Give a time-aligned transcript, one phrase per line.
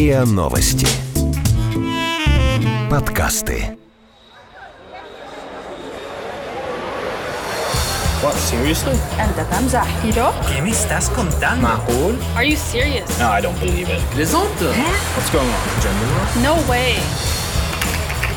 [0.00, 0.86] РИА Новости.
[2.90, 3.76] Подкасты.
[8.22, 8.96] What, seriously?
[9.20, 10.32] أنت تمزح ¿Yo?
[10.48, 11.62] ¿Qué me estás contando?
[11.62, 12.16] معقول?
[12.36, 13.08] Are you serious?
[13.18, 14.00] No, I don't believe it.
[14.14, 14.64] Plaisante
[15.14, 15.80] What's going on?
[15.80, 16.26] Gender war?
[16.42, 16.96] No way.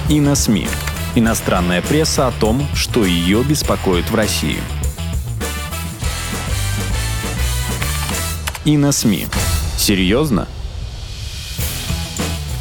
[0.10, 0.68] И на СМИ.
[1.16, 4.60] Иностранная пресса о том, что ее беспокоит в России.
[8.66, 9.28] И на СМИ.
[9.78, 10.48] Серьезно?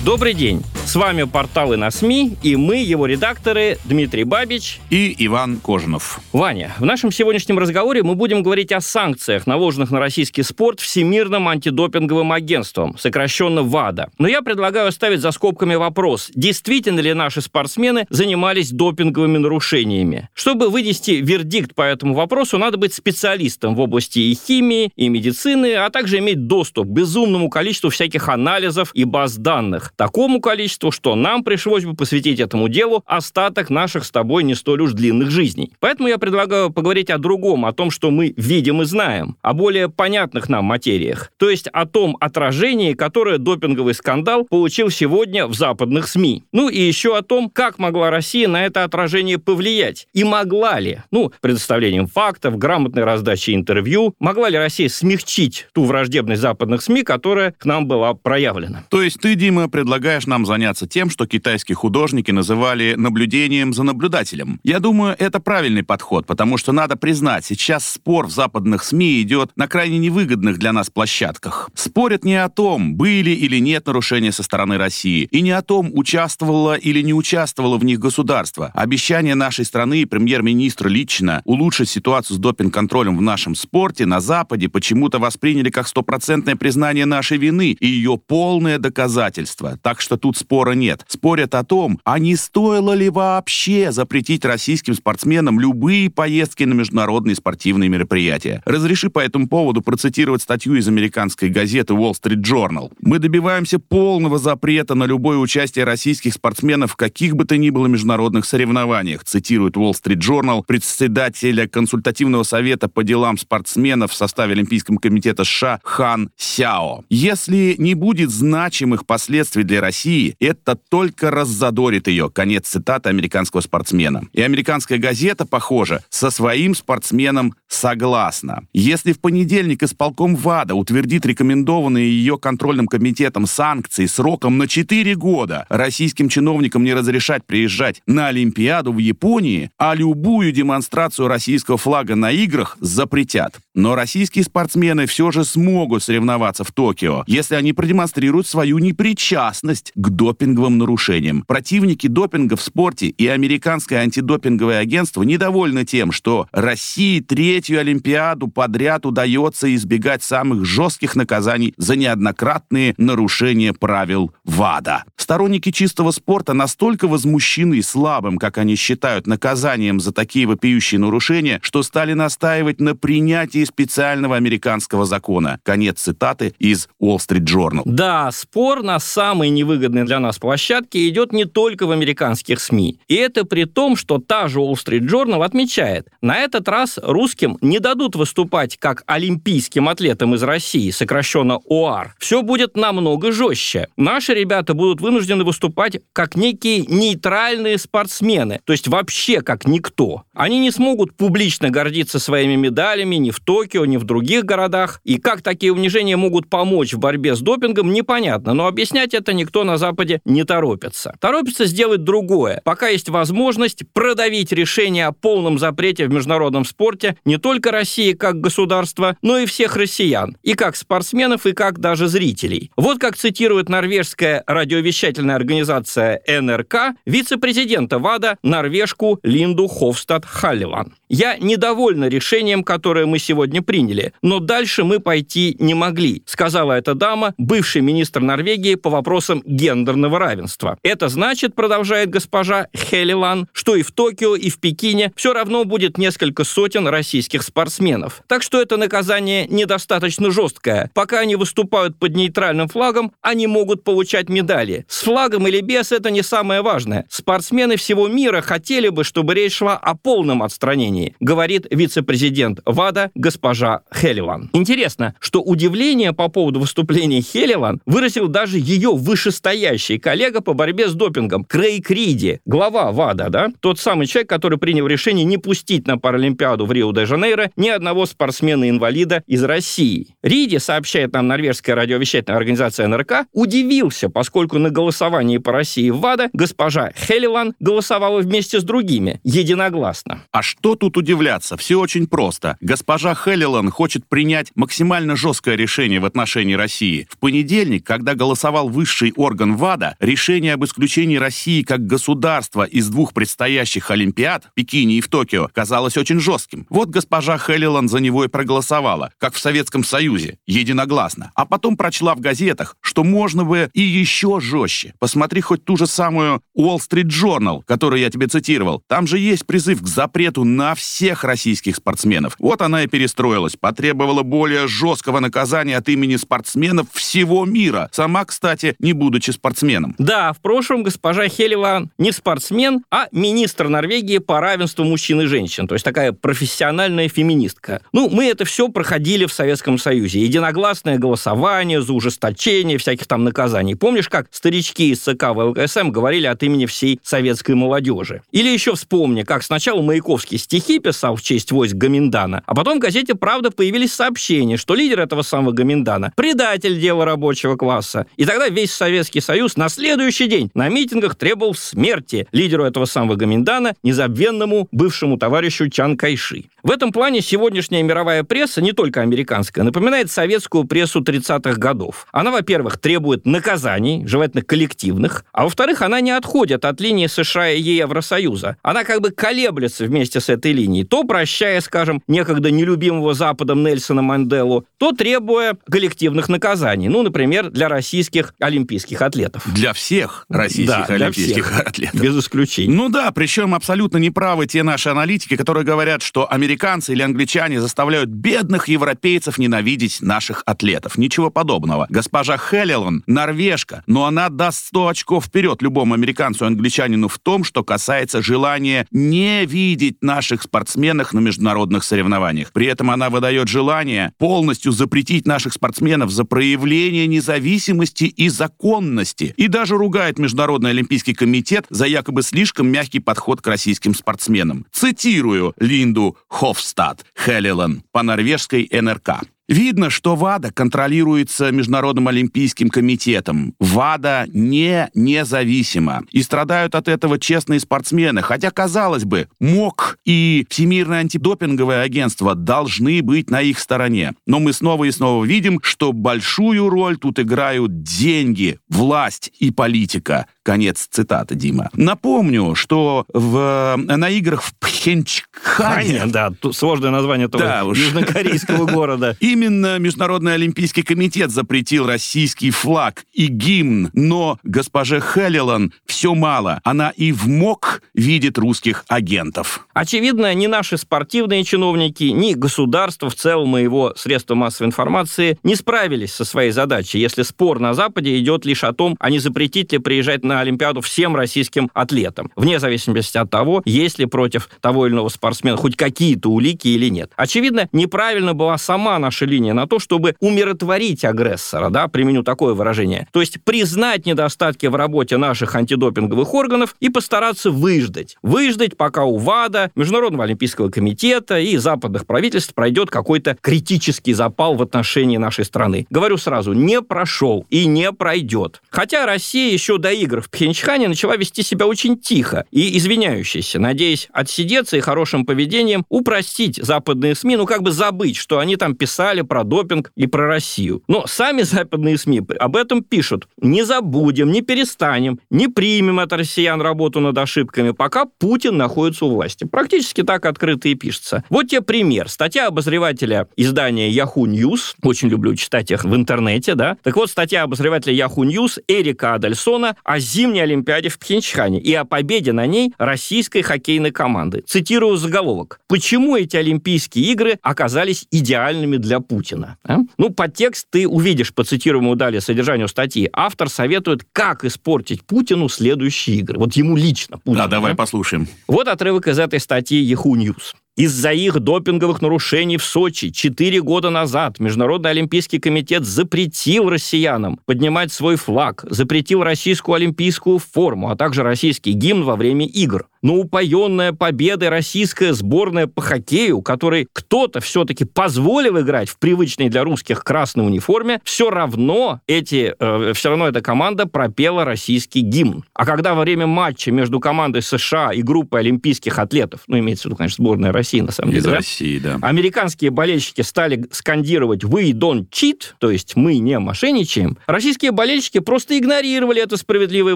[0.04, 0.62] Добрый день!
[0.86, 4.80] С вами порталы на СМИ и мы, его редакторы Дмитрий Бабич.
[4.90, 6.20] и Иван Кожинов.
[6.34, 11.48] Ваня, в нашем сегодняшнем разговоре мы будем говорить о санкциях, наложенных на российский спорт Всемирным
[11.48, 14.10] антидопинговым агентством, сокращенно ВАДА.
[14.20, 20.30] Но я предлагаю оставить за скобками вопрос, действительно ли наши спортсмены занимались допинговыми нарушениями.
[20.34, 25.76] Чтобы вынести вердикт по этому вопросу, надо быть специалистом в области и химии, и медицины,
[25.76, 29.94] а также иметь доступ к безумному количеству всяких анализов и баз данных.
[29.96, 34.82] Такому количеству, что нам пришлось бы посвятить этому делу остаток наших с тобой не столь
[34.82, 35.72] уж длинных жизней.
[35.80, 39.90] Поэтому я предлагаю поговорить о другом, о том, что мы видим и знаем, о более
[39.90, 46.08] понятных нам материях, то есть о том отражении, которое допинговый скандал получил сегодня в западных
[46.08, 46.44] СМИ.
[46.52, 51.00] Ну и еще о том, как могла Россия на это отражение повлиять, и могла ли,
[51.12, 57.52] ну, предоставлением фактов, грамотной раздачей интервью, могла ли Россия смягчить ту враждебность западных СМИ, которая
[57.52, 58.84] к нам была проявлена.
[58.90, 64.60] То есть ты, Дима, предлагаешь нам заняться тем, что китайские художники называли наблюдением за наблюдателем.
[64.64, 69.52] Я думаю, это правильный подход, потому что надо признать, сейчас спор в западных СМИ идет
[69.56, 71.70] на крайне невыгодных для нас площадках.
[71.76, 75.92] Спорят не о том, были или нет нарушения со стороны России, и не о том,
[75.94, 78.72] участвовало или не участвовало в них государство.
[78.74, 84.70] Обещание нашей страны и премьер-министра лично улучшить ситуацию с допинг-контролем в нашем спорте на Западе
[84.70, 89.78] почему-то восприняли как стопроцентное признание нашей вины и ее полное доказательство.
[89.82, 91.04] Так что тут спора нет.
[91.08, 97.36] Спорят о том, а не стоило ли вообще запретить российским спортсменам любые поездки на международные
[97.36, 98.62] спортивные мероприятия.
[98.64, 102.92] Разреши по этому поводу процитировать статью из американской газеты Wall Street Journal.
[103.02, 107.88] Мы добиваемся полного запрета на любое участие российских спортсменов в каких бы то ни было
[107.88, 114.98] международных соревнованиях, цитирует Wall Street Journal председателя консультативного совета по делам спортсменов в составе Олимпийского
[114.98, 117.06] комитета США Хан Сяо.
[117.10, 122.30] Если не будет значимых последствий для России, это только раззадорит ее.
[122.30, 124.24] Конец цитаты американского спортсмена.
[124.34, 128.68] И американская газета, похоже, со своим спортсменом согласна.
[128.74, 135.66] Если в понедельник исполком ВАДА утвердит рекомендованные ее контрольным комитетом санкции сроком на 4 года
[135.70, 142.32] российским чиновникам не разрешать приезжать на Олимпиаду в Японии, а любую демонстрацию российского флага на
[142.32, 143.60] играх запретят.
[143.74, 150.10] Но российские спортсмены все же смогут соревноваться в Токио, если они продемонстрируют свою непричастность к
[150.34, 151.44] допинговым нарушениям.
[151.48, 159.06] Противники допинга в спорте и американское антидопинговое агентство недовольны тем, что России третью Олимпиаду подряд
[159.06, 165.04] удается избегать самых жестких наказаний за неоднократные нарушения правил ВАДА.
[165.18, 171.84] Сторонники чистого спорта настолько возмущены слабым, как они считают, наказанием за такие вопиющие нарушения, что
[171.84, 175.60] стали настаивать на принятии специального американского закона.
[175.64, 177.84] Конец цитаты из Wall Street Journal.
[177.86, 183.00] Да, спор на самой невыгодной для нас площадке идет не только в американских СМИ.
[183.08, 187.58] И это при том, что та же Wall Street Journal отмечает, на этот раз русским
[187.62, 192.14] не дадут выступать как олимпийским атлетам из России, сокращенно ОАР.
[192.20, 193.88] Все будет намного жестче.
[193.98, 200.26] Наши ребята будут вынуждены выступать как некие нейтральные спортсмены, то есть вообще как никто.
[200.36, 205.02] Они не смогут публично гордиться своими медалями ни в Токио, ни в других городах.
[205.04, 208.54] И как такие унижения могут помочь в борьбе с допингом, непонятно.
[208.54, 211.16] Но объяснять это никто на Западе не торопится.
[211.20, 212.62] Торопится сделать другое.
[212.64, 218.40] Пока есть возможность продавить решение о полном запрете в международном спорте не только России как
[218.40, 220.38] государства, но и всех россиян.
[220.44, 222.72] И как спортсменов, и как даже зрителей.
[222.76, 230.96] Вот как цитирует норвежская радиовещательная организация НРК вице-президента ВАДА норвежку Линду Хофстад Халливан.
[231.10, 236.96] «Я недовольна решением, которое мы сегодня приняли, но дальше мы пойти не могли», сказала эта
[236.96, 240.78] дама, бывший министр Норвегии по вопросам гендерной гендерного равенства.
[240.84, 245.98] Это значит, продолжает госпожа Хелилан, что и в Токио, и в Пекине все равно будет
[245.98, 248.22] несколько сотен российских спортсменов.
[248.28, 250.90] Так что это наказание недостаточно жесткое.
[250.94, 254.86] Пока они выступают под нейтральным флагом, они могут получать медали.
[254.88, 257.06] С флагом или без это не самое важное.
[257.10, 263.82] Спортсмены всего мира хотели бы, чтобы речь шла о полном отстранении, говорит вице-президент ВАДА госпожа
[263.94, 264.50] Хелилан.
[264.54, 270.94] Интересно, что удивление по поводу выступления Хелилан выразил даже ее вышестоящий коллега по борьбе с
[270.94, 273.50] допингом Крейг Риди, глава ВАДА, да?
[273.60, 279.24] Тот самый человек, который принял решение не пустить на Паралимпиаду в Рио-де-Жанейро ни одного спортсмена-инвалида
[279.28, 280.16] из России.
[280.24, 286.30] Риди, сообщает нам норвежская радиовещательная организация НРК, удивился, поскольку на голосовании по России в ВАДА
[286.34, 290.24] госпожа Хелилан голосовала вместе с другими, единогласно.
[290.32, 291.58] А что тут удивляться?
[291.58, 292.58] Все очень просто.
[292.62, 297.08] Госпожа Хелилан хочет принять максимально жесткое решение в отношении России.
[297.10, 303.14] В понедельник, когда голосовал высший орган ВАДА, решение об исключении России как государства из двух
[303.14, 306.68] предстоящих Олимпиад, в Пекине и в Токио, казалось очень жестким.
[306.70, 311.32] Вот госпожа Хелилан за него и проголосовала, как в Советском Союзе, единогласно.
[311.36, 314.94] А потом прочла в газетах, что можно бы и еще жестче.
[315.00, 318.84] Посмотри хоть ту же самую Wall Street Journal, которую я тебе цитировал.
[318.88, 322.36] Там же есть призыв к запрету на всех российских спортсменов.
[322.40, 327.90] Вот она и перестроилась, потребовала более жесткого наказания от имени спортсменов всего мира.
[327.92, 329.63] Сама, кстати, не будучи спортсменом.
[329.98, 335.68] Да, в прошлом госпожа Хелева не спортсмен, а министр Норвегии по равенству мужчин и женщин,
[335.68, 337.82] то есть такая профессиональная феминистка.
[337.92, 340.20] Ну, мы это все проходили в Советском Союзе.
[340.20, 343.76] Единогласное голосование за ужесточение всяких там наказаний.
[343.76, 348.22] Помнишь, как старички из ЦК ВЛКСМ говорили от имени всей советской молодежи?
[348.32, 352.82] Или еще вспомни, как сначала Маяковский стихи писал в честь войск Гаминдана, а потом в
[352.82, 358.06] газете «Правда» появились сообщения, что лидер этого самого Гаминдана– предатель дела рабочего класса.
[358.18, 363.16] И тогда весь Советский Союз на следующий день на митингах требовал смерти лидеру этого самого
[363.16, 366.46] Гаминдана, незабвенному бывшему товарищу Чан Кайши.
[366.64, 372.08] В этом плане сегодняшняя мировая пресса, не только американская, напоминает советскую прессу 30-х годов.
[372.12, 377.62] Она, во-первых, требует наказаний, желательно коллективных, а во-вторых, она не отходит от линии США и
[377.62, 378.58] Евросоюза.
[378.62, 384.02] Она как бы колеблется вместе с этой линией, то прощая, скажем, некогда нелюбимого Западом Нельсона
[384.02, 389.43] Манделу, то требуя коллективных наказаний, ну, например, для российских олимпийских атлетов.
[389.46, 392.02] Для всех российских да, олимпийских всех, атлетов.
[392.02, 392.74] Без исключений.
[392.74, 398.10] Ну да, причем абсолютно неправы те наши аналитики, которые говорят, что американцы или англичане заставляют
[398.10, 400.98] бедных европейцев ненавидеть наших атлетов.
[400.98, 401.88] Ничего подобного.
[401.90, 407.44] Госпожа Хеллилан норвежка, но она даст 100 очков вперед любому американцу и англичанину в том,
[407.44, 412.52] что касается желания не видеть наших спортсменов на международных соревнованиях.
[412.52, 419.23] При этом она выдает желание полностью запретить наших спортсменов за проявление независимости и законности.
[419.28, 424.66] И даже ругает Международный олимпийский комитет за якобы слишком мягкий подход к российским спортсменам.
[424.72, 429.22] Цитирую Линду Хофстад Хеллилан по норвежской НРК.
[429.48, 433.56] Видно, что ВАДА контролируется Международным олимпийским комитетом.
[433.60, 436.04] ВАДА не независима.
[436.12, 438.22] И страдают от этого честные спортсмены.
[438.22, 444.14] Хотя, казалось бы, МОК и Всемирное антидопинговое агентство должны быть на их стороне.
[444.26, 450.28] Но мы снова и снова видим, что большую роль тут играют деньги, власть и политика.
[450.44, 451.70] Конец цитаты, Дима.
[451.74, 456.04] Напомню, что в, на играх в Пхенчхане...
[456.08, 459.18] Да, сложное название этого да, южнокорейского города.
[459.34, 463.90] Именно Международный олимпийский комитет запретил российский флаг и гимн.
[463.94, 466.62] Но госпоже Хеллилан все мало.
[466.64, 469.66] Она и в МОК видит русских агентов.
[469.74, 475.56] Очевидно, ни наши спортивные чиновники, ни государство в целом и его средства массовой информации не
[475.56, 479.72] справились со своей задачей, если спор на Западе идет лишь о том, а не запретить
[479.72, 484.86] ли приезжать на Олимпиаду всем российским атлетам, вне зависимости от того, есть ли против того
[484.86, 487.12] или иного спортсмена хоть какие-то улики или нет.
[487.16, 493.08] Очевидно, неправильно была сама наша линия на то, чтобы умиротворить агрессора, да, применю такое выражение.
[493.12, 498.18] То есть признать недостатки в работе наших антидопинговых органов и постараться выждать.
[498.22, 504.62] Выждать, пока у ВАДА, Международного олимпийского комитета и западных правительств пройдет какой-то критический запал в
[504.62, 505.88] отношении нашей страны.
[505.90, 508.62] Говорю сразу, не прошел и не пройдет.
[508.70, 514.10] Хотя Россия еще до игр в Пхенчхане начала вести себя очень тихо и извиняющейся, надеясь
[514.12, 519.13] отсидеться и хорошим поведением упростить западные СМИ, ну как бы забыть, что они там писали
[519.14, 520.82] писали про допинг и про Россию.
[520.88, 523.28] Но сами западные СМИ об этом пишут.
[523.38, 529.10] Не забудем, не перестанем, не примем от россиян работу над ошибками, пока Путин находится у
[529.10, 529.46] власти.
[529.46, 531.24] Практически так открыто и пишется.
[531.30, 532.10] Вот тебе пример.
[532.10, 534.76] Статья обозревателя издания Yahoo News.
[534.82, 536.78] Очень люблю читать их в интернете, да.
[536.82, 541.86] Так вот, статья обозревателя Yahoo News Эрика Адельсона о зимней Олимпиаде в Пхенчхане и о
[541.86, 544.44] победе на ней российской хоккейной команды.
[544.48, 545.60] Цитирую заголовок.
[545.68, 549.58] Почему эти Олимпийские игры оказались идеальными для Путина?
[549.64, 549.80] А?
[549.98, 553.10] Ну, подтекст ты увидишь по цитируемому далее содержанию статьи.
[553.14, 556.40] Автор советует, как испортить Путину следующие игры.
[556.40, 557.18] Вот ему лично.
[557.18, 557.78] Путину, да, давай да?
[557.78, 558.28] послушаем.
[558.48, 560.54] Вот отрывок из этой статьи Yahoo News.
[560.76, 567.92] Из-за их допинговых нарушений в Сочи четыре года назад Международный олимпийский комитет запретил россиянам поднимать
[567.92, 573.94] свой флаг, запретил российскую олимпийскую форму, а также российский гимн во время игр но упоенная
[573.94, 580.46] победой российская сборная по хоккею, которой кто-то все-таки позволил играть в привычной для русских красной
[580.46, 585.44] униформе, все равно эти, э, все равно эта команда пропела российский гимн.
[585.54, 589.86] А когда во время матча между командой США и группой олимпийских атлетов, ну, имеется в
[589.88, 594.72] виду, конечно, сборная России, на самом Из деле, России, да, американские болельщики стали скандировать «We
[594.72, 599.96] don't cheat», то есть «Мы не мошенничаем», российские болельщики просто игнорировали это справедливое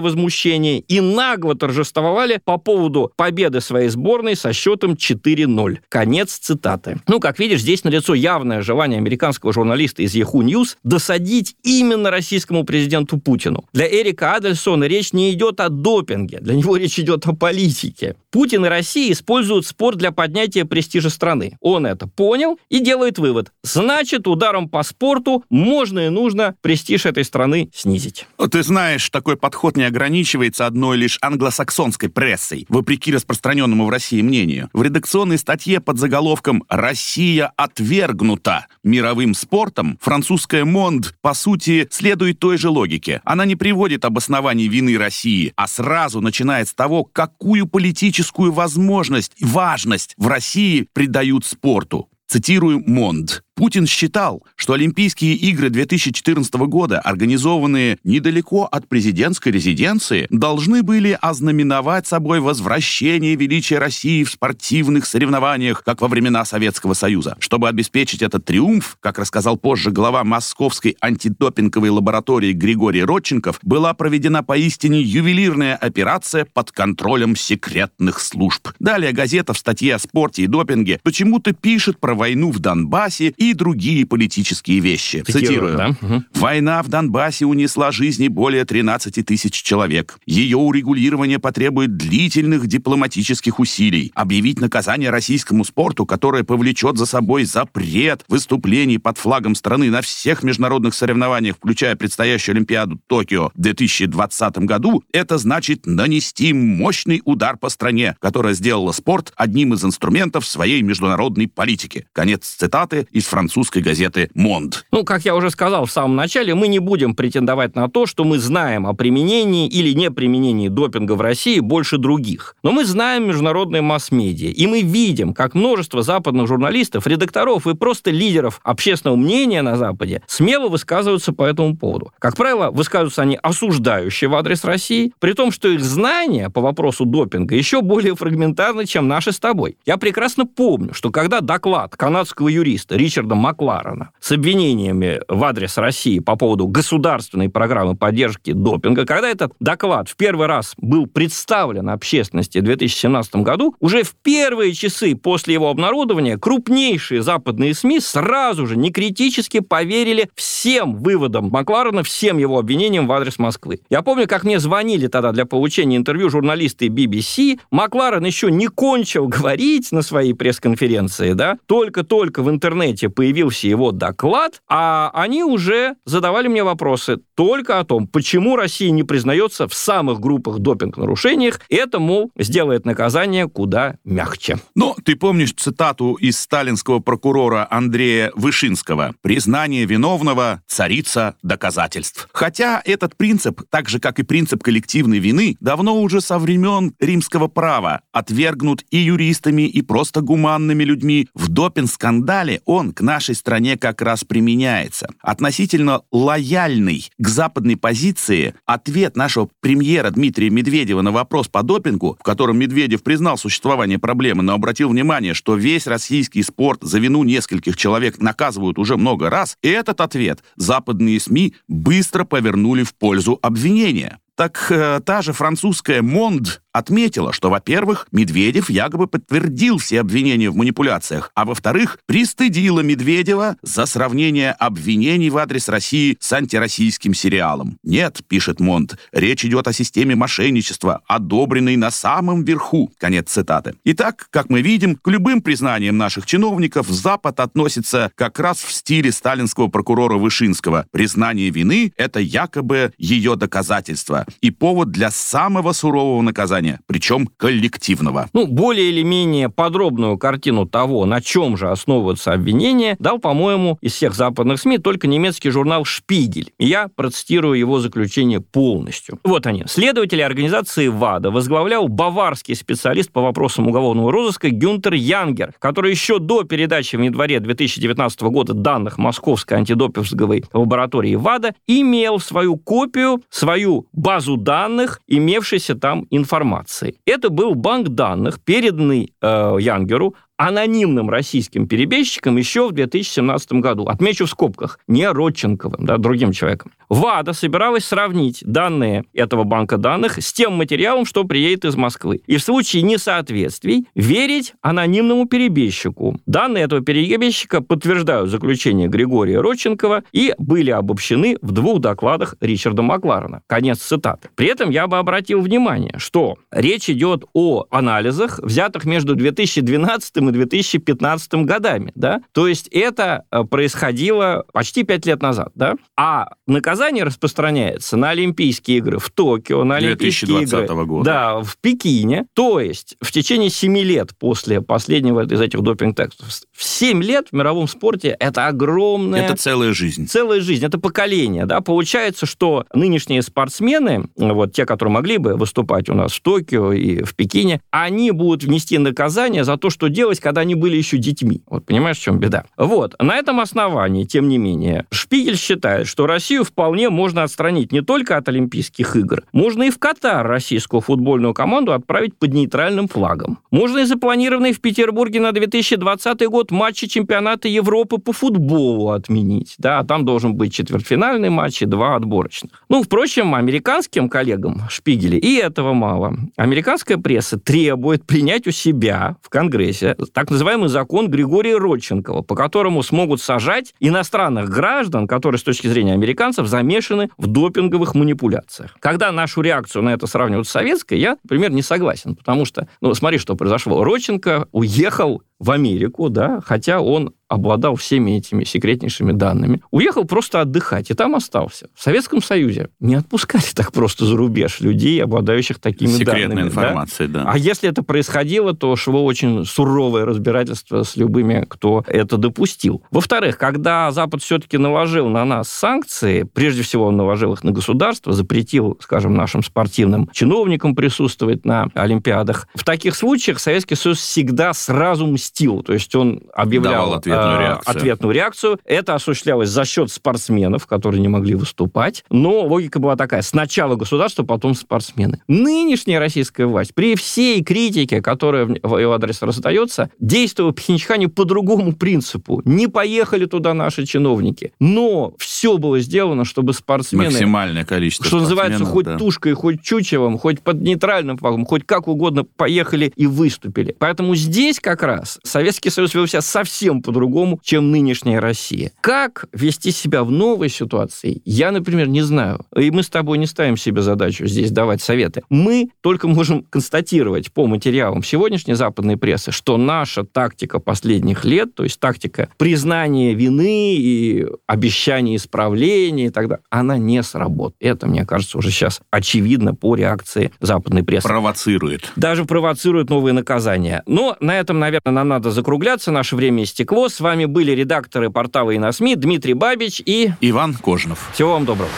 [0.00, 5.78] возмущение и нагло торжествовали по поводу поводу победы своей сборной со счетом 4-0.
[5.88, 7.00] Конец цитаты.
[7.06, 12.64] Ну, как видишь, здесь налицо явное желание американского журналиста из Yahoo News досадить именно российскому
[12.64, 13.64] президенту Путину.
[13.72, 18.16] Для Эрика Адельсона речь не идет о допинге, для него речь идет о политике.
[18.30, 21.56] Путин и Россия используют спорт для поднятия престижа страны.
[21.60, 23.52] Он это понял и делает вывод.
[23.62, 28.26] Значит, ударом по спорту можно и нужно престиж этой страны снизить.
[28.50, 32.66] Ты знаешь, такой подход не ограничивается одной лишь англосаксонской прессой.
[32.68, 34.70] Вы вопреки распространенному в России мнению.
[34.72, 42.56] В редакционной статье под заголовком «Россия отвергнута мировым спортом» французская «Монд» по сути следует той
[42.56, 43.20] же логике.
[43.24, 49.44] Она не приводит обоснований вины России, а сразу начинает с того, какую политическую возможность и
[49.44, 52.08] важность в России придают спорту.
[52.26, 53.42] Цитирую Монд.
[53.58, 62.06] Путин считал, что Олимпийские игры 2014 года, организованные недалеко от президентской резиденции, должны были ознаменовать
[62.06, 67.36] собой возвращение величия России в спортивных соревнованиях, как во времена Советского Союза.
[67.40, 74.44] Чтобы обеспечить этот триумф, как рассказал позже глава Московской антидопинговой лаборатории Григорий Родченков, была проведена
[74.44, 78.68] поистине ювелирная операция под контролем секретных служб.
[78.78, 83.47] Далее газета в статье о спорте и допинге почему-то пишет про войну в Донбассе и
[83.54, 85.22] другие политические вещи.
[85.26, 85.76] Цитирую.
[85.76, 86.24] Да?
[86.34, 90.18] «Война в Донбассе унесла жизни более 13 тысяч человек.
[90.26, 94.12] Ее урегулирование потребует длительных дипломатических усилий.
[94.14, 100.42] Объявить наказание российскому спорту, которое повлечет за собой запрет выступлений под флагом страны на всех
[100.42, 107.68] международных соревнованиях, включая предстоящую Олимпиаду Токио в 2020 году, это значит нанести мощный удар по
[107.68, 112.06] стране, которая сделала спорт одним из инструментов своей международной политики.
[112.12, 114.84] Конец цитаты из французской газеты «Монд».
[114.90, 118.24] Ну, как я уже сказал в самом начале, мы не будем претендовать на то, что
[118.24, 122.56] мы знаем о применении или неприменении допинга в России больше других.
[122.64, 128.10] Но мы знаем международные масс-медиа, и мы видим, как множество западных журналистов, редакторов и просто
[128.10, 132.12] лидеров общественного мнения на Западе смело высказываются по этому поводу.
[132.18, 137.04] Как правило, высказываются они осуждающие в адрес России, при том, что их знания по вопросу
[137.04, 139.76] допинга еще более фрагментарны, чем наши с тобой.
[139.86, 145.76] Я прекрасно помню, что когда доклад канадского юриста Ричарда Ричарда Макларена с обвинениями в адрес
[145.78, 151.90] России по поводу государственной программы поддержки допинга, когда этот доклад в первый раз был представлен
[151.90, 158.66] общественности в 2017 году, уже в первые часы после его обнародования крупнейшие западные СМИ сразу
[158.66, 163.80] же некритически поверили всем выводам Макларена, всем его обвинениям в адрес Москвы.
[163.90, 167.60] Я помню, как мне звонили тогда для получения интервью журналисты BBC.
[167.70, 174.62] Макларен еще не кончил говорить на своей пресс-конференции, да, только-только в интернете появился его доклад,
[174.68, 180.20] а они уже задавали мне вопросы только о том, почему Россия не признается в самых
[180.20, 181.60] группах допинг-нарушениях.
[181.68, 184.60] Это, мол, сделает наказание куда мягче.
[184.76, 192.28] Но ты помнишь цитату из сталинского прокурора Андрея Вышинского «Признание виновного– царица доказательств».
[192.32, 197.48] Хотя этот принцип, так же как и принцип коллективной вины, давно уже со времен римского
[197.48, 201.26] права отвергнут и юристами, и просто гуманными людьми.
[201.34, 205.08] В допинг-скандале он, к нашей стране как раз применяется.
[205.22, 212.22] Относительно лояльный к западной позиции ответ нашего премьера Дмитрия Медведева на вопрос по допингу, в
[212.22, 217.78] котором Медведев признал существование проблемы, но обратил внимание, что весь российский спорт за вину нескольких
[217.78, 224.18] человек наказывают уже много раз, и этот ответ западные СМИ быстро повернули в пользу обвинения.
[224.38, 230.56] Так э, та же французская «Монд» отметила, что, во-первых, Медведев якобы подтвердил все обвинения в
[230.56, 237.78] манипуляциях, а во-вторых, пристыдила Медведева за сравнение обвинений в адрес России с антироссийским сериалом.
[237.82, 242.92] Нет, пишет Монт, речь идет о системе мошенничества, одобренной на самом верху.
[242.98, 243.74] Конец цитаты.
[243.84, 249.10] Итак, как мы видим, к любым признаниям наших чиновников Запад относится как раз в стиле
[249.10, 250.86] сталинского прокурора Вышинского.
[250.92, 258.28] Признание вины— это якобы ее доказательство и повод для самого сурового наказания наказания, причем коллективного.
[258.32, 263.94] Ну, более или менее подробную картину того, на чем же основываются обвинения, дал, по-моему, из
[263.94, 266.52] всех западных СМИ только немецкий журнал «Шпигель».
[266.58, 269.18] Я процитирую его заключение полностью.
[269.24, 269.64] Вот они.
[269.66, 276.44] Следователи организации ВАДА возглавлял баварский специалист по вопросам уголовного розыска Гюнтер Янгер, который еще до
[276.44, 284.36] передачи в январе 2019 года данных Московской антидопинговой лаборатории ВАДА имел свою копию, свою базу
[284.36, 287.00] данных, имевшейся там информации информации.
[287.06, 293.86] Это был банк данных, переданный э, Янгеру анонимным российским перебежчиком еще в 2017 году.
[293.86, 296.72] Отмечу в скобках, не Родченковым, да, другим человеком.
[296.88, 302.22] ВАДА собиралась сравнить данные этого банка данных с тем материалом, что приедет из Москвы.
[302.26, 306.18] И в случае несоответствий верить анонимному перебежчику.
[306.26, 313.42] Данные этого перебежчика подтверждают заключение Григория Родченкова и были обобщены в двух докладах Ричарда Макларена.
[313.48, 314.28] Конец цитаты.
[314.36, 320.27] При этом я бы обратил внимание, что речь идет о анализах, взятых между 2012 и
[320.32, 321.92] 2015 годами.
[321.94, 322.20] Да?
[322.32, 325.52] То есть это э, происходило почти пять лет назад.
[325.54, 325.76] Да?
[325.96, 331.04] А наказание распространяется на Олимпийские игры в Токио, на Олимпийские игры года.
[331.04, 332.26] Да, в Пекине.
[332.34, 336.28] То есть в течение семи лет после последнего из этих допинг-тестов.
[336.52, 339.22] В семь лет в мировом спорте это огромная...
[339.22, 340.06] Это целая жизнь.
[340.06, 341.46] Целая жизнь, это поколение.
[341.46, 341.60] Да?
[341.60, 347.02] Получается, что нынешние спортсмены, вот те, которые могли бы выступать у нас в Токио и
[347.02, 351.42] в Пекине, они будут внести наказание за то, что делать, когда они были еще детьми.
[351.46, 352.44] Вот понимаешь, в чем беда?
[352.56, 352.94] Вот.
[353.00, 358.16] На этом основании, тем не менее, Шпигель считает, что Россию вполне можно отстранить не только
[358.16, 359.22] от Олимпийских игр.
[359.32, 363.38] Можно и в Катар российскую футбольную команду отправить под нейтральным флагом.
[363.50, 369.54] Можно и запланированный в Петербурге на 2020 год матчи чемпионата Европы по футболу отменить.
[369.58, 372.64] Да, там должен быть четвертьфинальный матч и два отборочных.
[372.68, 376.16] Ну, впрочем, американским коллегам Шпигеля и этого мало.
[376.36, 382.82] Американская пресса требует принять у себя в Конгрессе так называемый закон Григория Родченкова, по которому
[382.82, 388.76] смогут сажать иностранных граждан, которые с точки зрения американцев замешаны в допинговых манипуляциях.
[388.80, 392.94] Когда нашу реакцию на это сравнивают с советской, я, например, не согласен, потому что, ну,
[392.94, 393.84] смотри, что произошло.
[393.84, 400.90] Родченко уехал в Америку, да, хотя он обладал всеми этими секретнейшими данными, уехал просто отдыхать,
[400.90, 401.68] и там остался.
[401.74, 406.46] В Советском Союзе не отпускали так просто за рубеж людей, обладающих такими Секретной данными.
[406.48, 407.24] информацией, да?
[407.24, 407.30] да.
[407.32, 412.82] А если это происходило, то шло очень суровое разбирательство с любыми, кто это допустил.
[412.90, 418.12] Во-вторых, когда Запад все-таки наложил на нас санкции, прежде всего он наложил их на государство,
[418.12, 425.06] запретил, скажем, нашим спортивным чиновникам присутствовать на Олимпиадах, в таких случаях Советский Союз всегда сразу
[425.06, 425.27] мстил,
[425.62, 427.76] то есть он объявлял ответную э, реакцию.
[427.76, 428.60] ответную реакцию.
[428.64, 432.04] Это осуществлялось за счет спортсменов, которые не могли выступать.
[432.10, 433.22] Но логика была такая.
[433.22, 435.22] Сначала государство, потом спортсмены.
[435.28, 441.74] Нынешняя российская власть, при всей критике, которая в его адрес раздается, действовала Пхенчхане по другому
[441.74, 442.42] принципу.
[442.44, 444.52] Не поехали туда наши чиновники.
[444.60, 447.10] Но все было сделано, чтобы спортсмены...
[447.10, 448.98] Максимальное количество Что называется, хоть да.
[448.98, 453.74] тушкой, хоть чучевым, хоть под нейтральным флагом, хоть как угодно поехали и выступили.
[453.78, 458.72] Поэтому здесь как раз Советский Союз вел себя совсем по-другому чем нынешняя Россия.
[458.80, 462.44] Как вести себя в новой ситуации, я, например, не знаю.
[462.56, 465.22] И мы с тобой не ставим себе задачу здесь давать советы.
[465.28, 471.64] Мы только можем констатировать по материалам сегодняшней западной прессы, что наша тактика последних лет, то
[471.64, 477.56] есть тактика признания вины и обещания исправления и так далее, она не сработает.
[477.60, 481.06] Это, мне кажется, уже сейчас очевидно по реакции западной прессы.
[481.06, 481.92] Провоцирует.
[481.96, 483.82] Даже провоцирует новые наказания.
[483.86, 485.90] Но на этом, наверное, нам надо закругляться.
[485.90, 486.88] Наше время истекло.
[486.88, 490.12] С вами были редакторы портала и на СМИ Дмитрий Бабич и...
[490.20, 491.08] Иван Кожинов.
[491.12, 491.70] Всего вам доброго.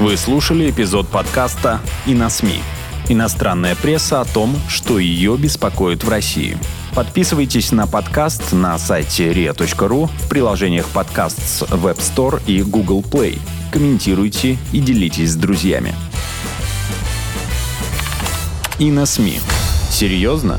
[0.00, 2.60] Вы слушали эпизод подкаста «И на СМИ».
[3.08, 6.56] Иностранная пресса о том, что ее беспокоит в России.
[6.94, 13.38] Подписывайтесь на подкаст на сайте ria.ru, в приложениях подкаст с Web Store и Google Play.
[13.72, 15.94] Комментируйте и делитесь с друзьями.
[18.78, 19.40] И на СМИ.
[19.94, 20.58] Серьезно?